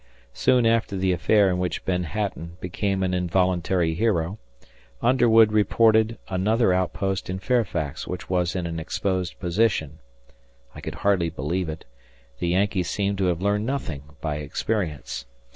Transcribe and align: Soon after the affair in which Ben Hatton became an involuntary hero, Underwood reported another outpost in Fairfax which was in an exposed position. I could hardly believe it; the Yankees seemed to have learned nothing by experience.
Soon 0.33 0.65
after 0.65 0.97
the 0.97 1.11
affair 1.11 1.47
in 1.51 1.59
which 1.59 1.85
Ben 1.85 2.05
Hatton 2.05 2.57
became 2.59 3.03
an 3.03 3.13
involuntary 3.13 3.93
hero, 3.93 4.39
Underwood 4.99 5.51
reported 5.51 6.17
another 6.27 6.73
outpost 6.73 7.29
in 7.29 7.37
Fairfax 7.37 8.07
which 8.07 8.27
was 8.27 8.55
in 8.55 8.65
an 8.65 8.79
exposed 8.79 9.39
position. 9.39 9.99
I 10.73 10.81
could 10.81 10.95
hardly 11.05 11.29
believe 11.29 11.69
it; 11.69 11.85
the 12.39 12.47
Yankees 12.47 12.89
seemed 12.89 13.19
to 13.19 13.25
have 13.25 13.43
learned 13.43 13.67
nothing 13.67 14.15
by 14.21 14.37
experience. 14.37 15.27